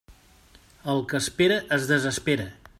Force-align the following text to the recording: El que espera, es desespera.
El 0.93 1.03
que 1.13 1.21
espera, 1.25 1.61
es 1.79 1.89
desespera. 1.95 2.53